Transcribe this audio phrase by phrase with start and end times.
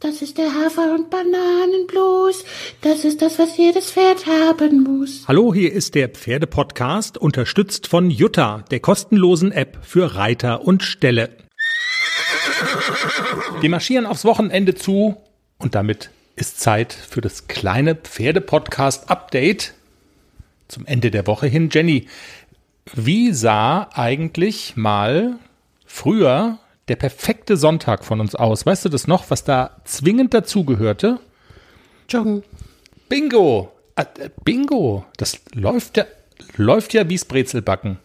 [0.00, 2.44] Das ist der Hafer- und Bananenblues.
[2.82, 5.24] Das ist das, was jedes Pferd haben muss.
[5.26, 11.30] Hallo, hier ist der Pferdepodcast, unterstützt von Jutta, der kostenlosen App für Reiter und Ställe.
[13.62, 15.16] Wir marschieren aufs Wochenende zu
[15.56, 19.72] und damit ist Zeit für das kleine Pferdepodcast-Update
[20.68, 21.70] zum Ende der Woche hin.
[21.72, 22.06] Jenny,
[22.92, 25.38] wie sah eigentlich mal
[25.86, 26.58] früher
[26.88, 28.66] der perfekte Sonntag von uns aus.
[28.66, 31.18] Weißt du das noch, was da zwingend dazugehörte?
[32.08, 32.42] Joggen.
[33.08, 33.72] Bingo!
[33.96, 35.04] Ah, äh, Bingo!
[35.16, 36.04] Das läuft ja,
[36.56, 37.98] läuft ja wie's Brezelbacken.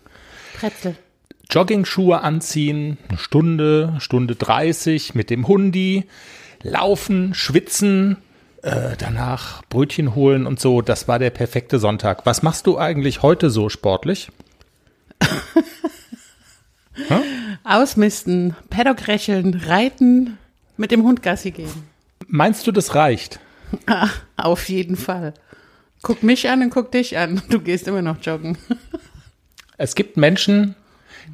[0.59, 0.95] Brezel.
[1.49, 6.05] Jogging-Schuhe anziehen, eine Stunde, Stunde 30 mit dem Hundi,
[6.63, 8.17] laufen, schwitzen,
[8.61, 10.81] äh, danach Brötchen holen und so.
[10.81, 12.25] Das war der perfekte Sonntag.
[12.25, 14.29] Was machst du eigentlich heute so sportlich?
[17.63, 20.37] Ausmisten, Paddock rächeln, reiten,
[20.77, 21.71] mit dem Hund Gassi gehen.
[22.27, 23.39] Meinst du, das reicht?
[23.85, 25.33] Ah, auf jeden Fall.
[26.01, 27.41] Guck mich an und guck dich an.
[27.49, 28.57] Du gehst immer noch joggen.
[29.77, 30.75] Es gibt Menschen,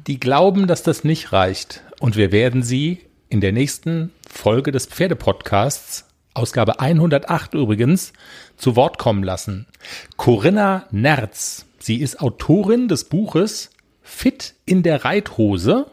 [0.06, 1.82] die glauben, dass das nicht reicht.
[2.00, 6.04] Und wir werden sie in der nächsten Folge des Pferdepodcasts,
[6.34, 8.12] Ausgabe 108 übrigens,
[8.56, 9.66] zu Wort kommen lassen.
[10.16, 11.66] Corinna Nerz.
[11.78, 13.70] Sie ist Autorin des Buches
[14.08, 15.86] Fit in der Reithose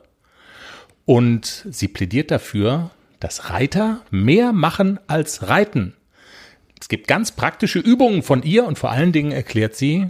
[1.03, 5.93] und sie plädiert dafür, dass Reiter mehr machen als reiten.
[6.79, 10.09] Es gibt ganz praktische Übungen von ihr und vor allen Dingen erklärt sie,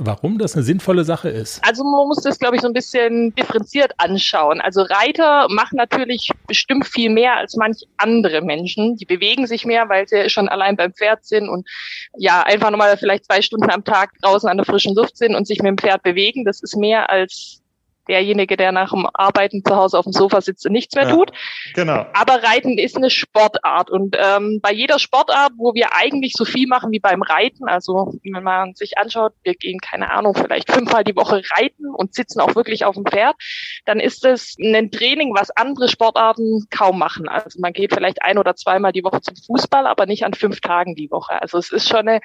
[0.00, 1.62] warum das eine sinnvolle Sache ist.
[1.64, 4.60] Also man muss das, glaube ich, so ein bisschen differenziert anschauen.
[4.60, 8.96] Also Reiter machen natürlich bestimmt viel mehr als manch andere Menschen.
[8.96, 11.68] Die bewegen sich mehr, weil sie schon allein beim Pferd sind und
[12.16, 15.46] ja, einfach nochmal vielleicht zwei Stunden am Tag draußen an der frischen Luft sind und
[15.46, 16.44] sich mit dem Pferd bewegen.
[16.44, 17.60] Das ist mehr als
[18.08, 21.14] derjenige, der nach dem Arbeiten zu Hause auf dem Sofa sitzt und nichts mehr ja,
[21.14, 21.32] tut.
[21.74, 22.06] Genau.
[22.12, 26.66] Aber Reiten ist eine Sportart und ähm, bei jeder Sportart, wo wir eigentlich so viel
[26.66, 31.04] machen wie beim Reiten, also wenn man sich anschaut, wir gehen keine Ahnung, vielleicht fünfmal
[31.04, 33.36] die Woche reiten und sitzen auch wirklich auf dem Pferd,
[33.84, 37.28] dann ist es ein Training, was andere Sportarten kaum machen.
[37.28, 40.60] Also man geht vielleicht ein oder zweimal die Woche zum Fußball, aber nicht an fünf
[40.60, 41.40] Tagen die Woche.
[41.40, 42.20] Also es ist schon eine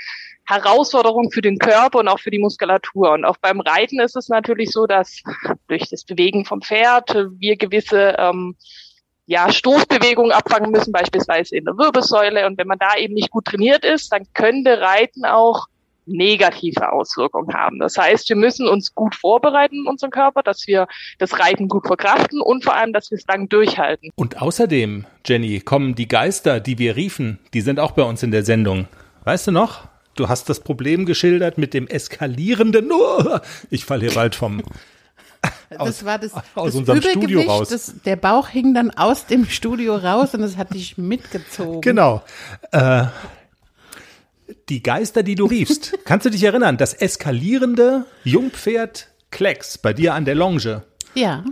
[0.47, 3.11] Herausforderung für den Körper und auch für die Muskulatur.
[3.11, 5.21] Und auch beim Reiten ist es natürlich so, dass
[5.67, 8.55] durch das Bewegen vom Pferd wir gewisse ähm,
[9.25, 12.45] ja, Stoßbewegungen abfangen müssen, beispielsweise in der Wirbelsäule.
[12.45, 15.67] Und wenn man da eben nicht gut trainiert ist, dann könnte Reiten auch
[16.07, 17.79] negative Auswirkungen haben.
[17.79, 21.87] Das heißt, wir müssen uns gut vorbereiten in unserem Körper, dass wir das Reiten gut
[21.87, 24.11] verkraften und vor allem, dass wir es lang durchhalten.
[24.15, 28.29] Und außerdem, Jenny, kommen die Geister, die wir riefen, die sind auch bei uns in
[28.29, 28.87] der Sendung.
[29.23, 29.87] Weißt du noch?
[30.15, 32.91] Du hast das Problem geschildert mit dem eskalierenden.
[32.91, 33.39] Oh,
[33.69, 34.63] ich falle hier bald vom.
[35.77, 37.69] Aus, das war das, aus das unserem Studio raus.
[37.69, 41.81] Das, der Bauch hing dann aus dem Studio raus und es hat dich mitgezogen.
[41.81, 42.23] Genau.
[42.71, 43.05] Äh,
[44.69, 45.97] die Geister, die du riefst.
[46.05, 46.77] Kannst du dich erinnern?
[46.77, 50.83] Das eskalierende Jungpferd Klecks bei dir an der Longe.
[51.13, 51.43] Ja.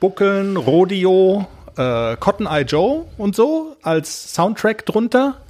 [0.00, 1.46] Buckeln, Rodeo,
[1.76, 5.40] äh, Cotton Eye Joe und so als Soundtrack drunter.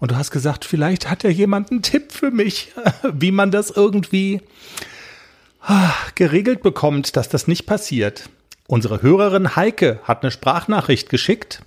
[0.00, 2.72] Und du hast gesagt, vielleicht hat ja jemand einen Tipp für mich,
[3.12, 4.40] wie man das irgendwie
[5.60, 8.28] ah, geregelt bekommt, dass das nicht passiert.
[8.66, 11.62] Unsere Hörerin Heike hat eine Sprachnachricht geschickt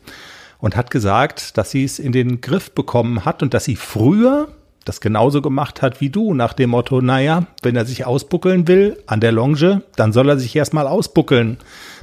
[0.60, 4.48] und hat gesagt, dass sie es in den Griff bekommen hat und dass sie früher
[4.86, 8.98] das genauso gemacht hat wie du, nach dem Motto, naja, wenn er sich ausbuckeln will
[9.08, 11.58] an der Longe, dann soll er sich erstmal ausbuckeln.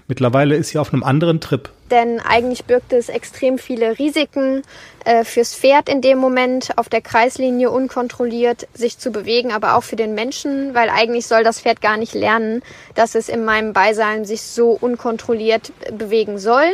[0.09, 1.71] Mittlerweile ist sie auf einem anderen Trip.
[1.91, 4.63] Denn eigentlich birgt es extrem viele Risiken
[5.05, 9.85] äh, fürs Pferd in dem Moment, auf der Kreislinie unkontrolliert sich zu bewegen, aber auch
[9.85, 12.63] für den Menschen, weil eigentlich soll das Pferd gar nicht lernen,
[12.95, 16.67] dass es in meinem Beisein sich so unkontrolliert bewegen soll.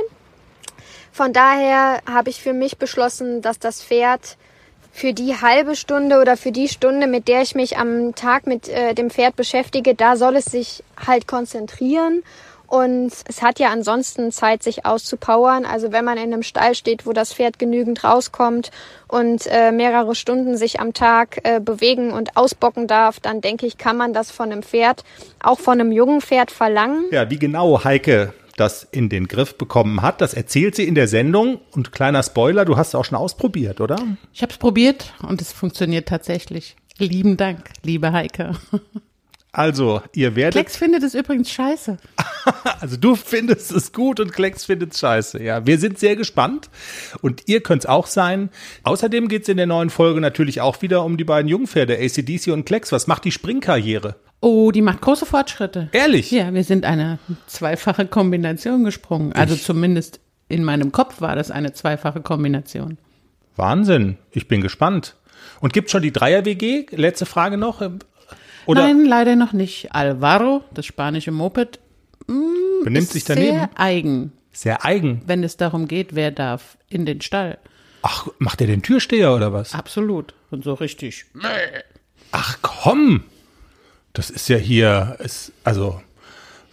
[1.12, 4.36] Von daher habe ich für mich beschlossen, dass das Pferd
[4.96, 8.66] für die halbe Stunde oder für die Stunde, mit der ich mich am Tag mit
[8.68, 12.22] äh, dem Pferd beschäftige, da soll es sich halt konzentrieren.
[12.66, 15.66] Und es hat ja ansonsten Zeit, sich auszupowern.
[15.66, 18.70] Also wenn man in einem Stall steht, wo das Pferd genügend rauskommt
[19.06, 23.76] und äh, mehrere Stunden sich am Tag äh, bewegen und ausbocken darf, dann denke ich,
[23.76, 25.04] kann man das von einem Pferd,
[25.42, 27.04] auch von einem jungen Pferd verlangen.
[27.12, 30.20] Ja, wie genau, Heike, das in den Griff bekommen hat.
[30.20, 31.60] Das erzählt sie in der Sendung.
[31.72, 33.96] Und kleiner Spoiler, du hast es auch schon ausprobiert, oder?
[34.32, 36.76] Ich habe es probiert und es funktioniert tatsächlich.
[36.98, 38.52] Lieben Dank, liebe Heike.
[39.52, 40.52] Also, ihr werdet.
[40.52, 41.96] Klecks findet es übrigens scheiße.
[42.80, 45.42] also, du findest es gut und Klecks findet es scheiße.
[45.42, 46.68] Ja, wir sind sehr gespannt.
[47.22, 48.50] Und ihr könnt es auch sein.
[48.82, 52.48] Außerdem geht es in der neuen Folge natürlich auch wieder um die beiden Jungpferde, ACDC
[52.48, 52.92] und Klecks.
[52.92, 54.16] Was macht die Springkarriere?
[54.40, 55.88] Oh, die macht große Fortschritte.
[55.92, 56.30] Ehrlich?
[56.30, 59.32] Ja, wir sind eine zweifache Kombination gesprungen.
[59.32, 59.64] Also ich.
[59.64, 62.98] zumindest in meinem Kopf war das eine zweifache Kombination.
[63.56, 64.18] Wahnsinn.
[64.30, 65.16] Ich bin gespannt.
[65.60, 66.86] Und gibt schon die Dreier-WG?
[66.90, 67.80] Letzte Frage noch.
[68.66, 68.82] Oder?
[68.82, 69.94] Nein, leider noch nicht.
[69.94, 71.78] Alvaro, das spanische Moped,
[72.26, 73.52] mh, mm, benimmt sich daneben.
[73.52, 74.32] Sehr eigen.
[74.52, 75.22] Sehr eigen.
[75.26, 77.58] Wenn es darum geht, wer darf in den Stall.
[78.02, 79.74] Ach, macht er den Türsteher oder was?
[79.74, 80.34] Absolut.
[80.50, 81.26] Und so richtig.
[82.32, 83.24] Ach komm.
[84.12, 86.00] Das ist ja hier, ist, also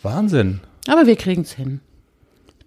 [0.01, 0.61] Wahnsinn.
[0.87, 1.81] Aber wir kriegen es hin.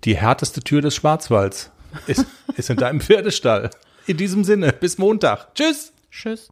[0.05, 1.71] Die härteste Tür des Schwarzwalds
[2.07, 2.27] ist,
[2.57, 3.71] ist in deinem Pferdestall.
[4.07, 5.55] In diesem Sinne, bis Montag.
[5.55, 5.93] Tschüss.
[6.11, 6.45] Tschüss.